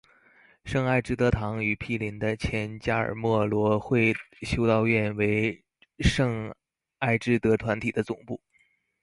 [0.65, 5.63] 圣艾智德堂与毗邻的前加尔默罗会修道院为
[5.99, 6.55] 圣
[6.97, 8.41] 艾智德团体的总部。